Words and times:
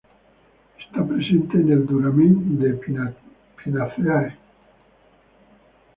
Está 0.83 1.05
presente 1.05 1.57
en 1.59 1.73
el 1.73 1.85
duramen 1.85 2.57
de 2.59 2.73
"Pinaceae". 3.63 4.35